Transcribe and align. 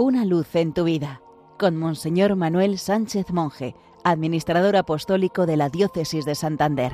Una 0.00 0.24
luz 0.24 0.54
en 0.54 0.72
tu 0.74 0.84
vida, 0.84 1.22
con 1.58 1.76
Monseñor 1.76 2.36
Manuel 2.36 2.78
Sánchez 2.78 3.32
Monje, 3.32 3.74
administrador 4.04 4.76
apostólico 4.76 5.44
de 5.44 5.56
la 5.56 5.70
Diócesis 5.70 6.24
de 6.24 6.36
Santander. 6.36 6.92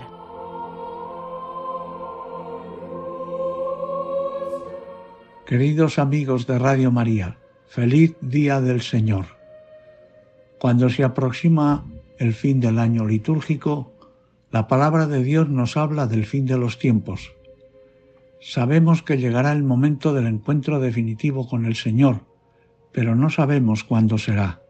Queridos 5.45 5.99
amigos 5.99 6.47
de 6.47 6.59
Radio 6.59 6.91
María, 6.91 7.37
feliz 7.67 8.17
día 8.23 8.63
del 8.63 8.81
Señor. 8.81 9.27
Cuando 10.59 10.89
se 10.89 11.05
aproxima 11.05 11.85
el 12.17 12.33
fin 12.33 12.59
del 12.59 12.79
año 12.79 13.05
litúrgico, 13.05 13.93
la 14.51 14.67
palabra 14.67 15.07
de 15.07 15.23
Dios 15.23 15.51
nos 15.51 15.77
habla 15.77 16.07
del 16.07 16.25
fin 16.25 16.47
de 16.47 16.57
los 16.57 16.79
tiempos. 16.79 17.35
Sabemos 18.41 19.03
que 19.03 19.19
llegará 19.19 19.53
el 19.53 19.63
momento 19.63 20.15
del 20.15 20.27
encuentro 20.27 20.81
definitivo 20.81 21.47
con 21.47 21.67
el 21.67 21.77
Señor, 21.77 22.23
pero 22.95 23.17
no 23.17 23.29
sabemos 23.29 23.83
cuándo 23.83 24.17
será. 24.17 24.63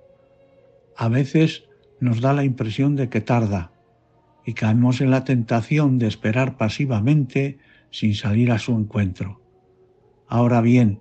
A 0.97 1.09
veces 1.09 1.65
nos 2.01 2.23
da 2.23 2.33
la 2.33 2.43
impresión 2.43 2.97
de 2.97 3.11
que 3.11 3.21
tarda 3.21 3.71
y 4.47 4.55
caemos 4.55 5.03
en 5.03 5.11
la 5.11 5.25
tentación 5.25 5.99
de 5.99 6.07
esperar 6.09 6.57
pasivamente 6.57 7.59
sin 7.91 8.15
salir 8.15 8.51
a 8.51 8.59
su 8.59 8.73
encuentro. 8.73 9.41
Ahora 10.27 10.63
bien, 10.63 11.01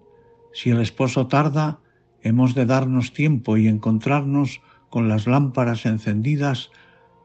si 0.53 0.69
el 0.69 0.81
esposo 0.81 1.27
tarda, 1.27 1.79
hemos 2.21 2.55
de 2.55 2.65
darnos 2.65 3.13
tiempo 3.13 3.57
y 3.57 3.67
encontrarnos 3.67 4.61
con 4.89 5.07
las 5.07 5.25
lámparas 5.25 5.85
encendidas 5.85 6.71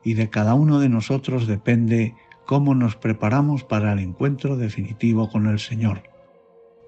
y 0.05 0.15
de 0.15 0.31
cada 0.31 0.55
uno 0.55 0.79
de 0.79 0.89
nosotros 0.89 1.47
depende 1.49 2.15
cómo 2.47 2.75
nos 2.75 2.95
preparamos 2.97 3.65
para 3.65 3.93
el 3.93 3.99
encuentro 3.99 4.57
definitivo 4.57 5.29
con 5.29 5.47
el 5.47 5.59
Señor. 5.59 6.05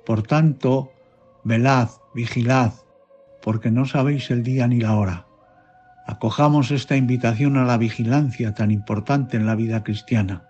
Por 0.07 0.23
tanto, 0.23 0.93
velad, 1.45 1.89
vigilad, 2.15 2.73
porque 3.43 3.71
no 3.71 3.87
sabéis 3.87 4.31
el 4.31 4.43
día 4.43 4.67
ni 4.67 4.81
la 4.81 4.97
hora. 4.97 5.27
Acojamos 6.07 6.71
esta 6.71 6.97
invitación 6.97 7.57
a 7.57 7.65
la 7.65 7.79
vigilancia 7.79 8.55
tan 8.55 8.71
importante 8.71 9.37
en 9.37 9.47
la 9.47 9.55
vida 9.55 9.85
cristiana. 9.85 10.43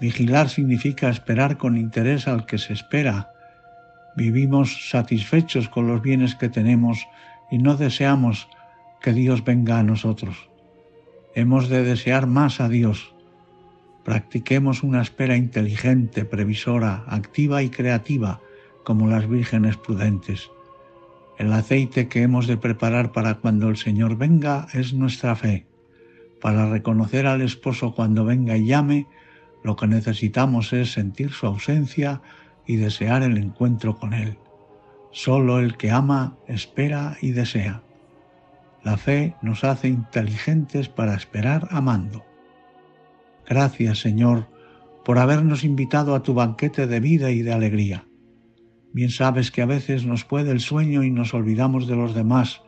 Vigilar 0.00 0.48
significa 0.48 1.08
esperar 1.08 1.58
con 1.58 1.76
interés 1.76 2.28
al 2.28 2.46
que 2.46 2.56
se 2.56 2.72
espera. 2.72 3.32
Vivimos 4.16 4.90
satisfechos 4.90 5.68
con 5.68 5.86
los 5.86 6.00
bienes 6.00 6.34
que 6.34 6.48
tenemos 6.48 7.06
y 7.50 7.58
no 7.58 7.76
deseamos 7.76 8.48
que 9.00 9.12
Dios 9.12 9.44
venga 9.44 9.78
a 9.78 9.82
nosotros. 9.82 10.48
Hemos 11.34 11.68
de 11.68 11.82
desear 11.82 12.26
más 12.26 12.60
a 12.60 12.68
Dios. 12.68 13.14
Practiquemos 14.04 14.82
una 14.82 15.02
espera 15.02 15.36
inteligente, 15.36 16.24
previsora, 16.24 17.04
activa 17.06 17.62
y 17.62 17.70
creativa, 17.70 18.40
como 18.84 19.06
las 19.08 19.28
vírgenes 19.28 19.76
prudentes. 19.76 20.50
El 21.40 21.54
aceite 21.54 22.06
que 22.06 22.20
hemos 22.20 22.46
de 22.46 22.58
preparar 22.58 23.12
para 23.12 23.36
cuando 23.36 23.70
el 23.70 23.78
Señor 23.78 24.18
venga 24.18 24.66
es 24.74 24.92
nuestra 24.92 25.34
fe. 25.34 25.66
Para 26.38 26.68
reconocer 26.68 27.26
al 27.26 27.40
esposo 27.40 27.94
cuando 27.94 28.26
venga 28.26 28.58
y 28.58 28.66
llame, 28.66 29.06
lo 29.64 29.74
que 29.74 29.86
necesitamos 29.86 30.74
es 30.74 30.92
sentir 30.92 31.30
su 31.30 31.46
ausencia 31.46 32.20
y 32.66 32.76
desear 32.76 33.22
el 33.22 33.38
encuentro 33.38 33.96
con 33.96 34.12
Él. 34.12 34.36
Solo 35.12 35.60
el 35.60 35.78
que 35.78 35.90
ama 35.90 36.36
espera 36.46 37.16
y 37.22 37.30
desea. 37.30 37.82
La 38.84 38.98
fe 38.98 39.34
nos 39.40 39.64
hace 39.64 39.88
inteligentes 39.88 40.90
para 40.90 41.14
esperar 41.14 41.68
amando. 41.70 42.22
Gracias, 43.48 43.98
Señor, 43.98 44.46
por 45.06 45.18
habernos 45.18 45.64
invitado 45.64 46.14
a 46.14 46.22
tu 46.22 46.34
banquete 46.34 46.86
de 46.86 47.00
vida 47.00 47.30
y 47.30 47.40
de 47.40 47.54
alegría. 47.54 48.04
Bien 48.92 49.10
sabes 49.10 49.50
que 49.50 49.62
a 49.62 49.66
veces 49.66 50.04
nos 50.04 50.24
puede 50.24 50.50
el 50.50 50.60
sueño 50.60 51.04
y 51.04 51.10
nos 51.10 51.32
olvidamos 51.32 51.86
de 51.86 51.96
los 51.96 52.14
demás, 52.14 52.62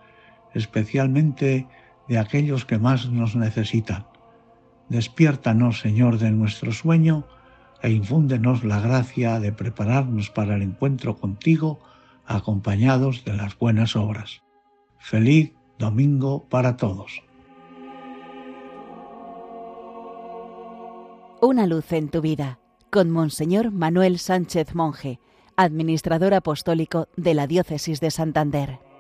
especialmente 0.55 1.67
de 2.09 2.19
aquellos 2.19 2.65
que 2.65 2.79
más 2.79 3.11
nos 3.11 3.35
necesitan. 3.35 4.07
Despiértanos, 4.89 5.81
Señor, 5.81 6.19
de 6.19 6.31
nuestro 6.31 6.73
sueño 6.73 7.27
e 7.83 7.91
infúndenos 7.91 8.63
la 8.63 8.81
gracia 8.81 9.41
de 9.41 9.53
prepararnos 9.53 10.31
para 10.31 10.55
el 10.55 10.63
encuentro 10.63 11.17
contigo 11.17 11.81
acompañados 12.27 13.25
de 13.25 13.37
las 13.37 13.59
buenas 13.59 13.97
obras. 13.97 14.43
Feliz 14.99 15.53
domingo 15.79 16.49
para 16.49 16.77
todos. 16.77 17.25
Una 21.41 21.67
luz 21.67 21.93
en 21.93 22.09
tu 22.09 22.21
vida 22.21 22.61
con 22.91 23.11
Monseñor 23.11 23.73
Manuel 23.73 24.21
Sánchez 24.21 24.77
Monje 24.77 25.19
administrador 25.57 26.35
apostólico 26.35 27.09
de 27.17 27.35
la 27.35 27.47
Diócesis 27.47 28.01
de 28.01 28.11
Santander. 28.11 28.92